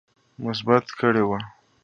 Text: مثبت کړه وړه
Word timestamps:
مثبت 0.43 0.85
کړه 0.99 1.23
وړه 1.29 1.39